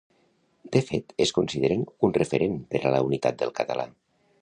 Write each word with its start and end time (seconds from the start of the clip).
De 0.75 0.81
fet, 0.87 1.13
es 1.27 1.35
consideren 1.39 1.85
un 2.09 2.17
referent 2.19 2.59
per 2.75 2.85
a 2.91 2.97
la 2.97 3.07
unitat 3.11 3.43
del 3.45 3.57
català. 3.63 3.91